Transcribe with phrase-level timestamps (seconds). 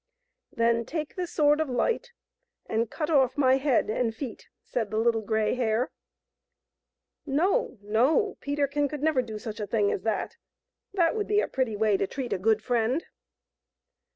[0.51, 2.11] "Then take the Sword of Light
[2.65, 5.91] and cut off my head and feet," said the Little Grey Hare.
[7.27, 10.37] No, no; Peterkin could never do such a thing as that;
[10.91, 13.05] that would be a pretty way to treat a good friend.